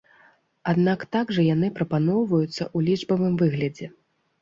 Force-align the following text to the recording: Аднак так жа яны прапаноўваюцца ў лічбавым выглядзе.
Аднак 0.73 1.03
так 1.17 1.35
жа 1.37 1.45
яны 1.49 1.71
прапаноўваюцца 1.77 2.53
ў 2.55 2.77
лічбавым 2.91 3.33
выглядзе. 3.47 3.97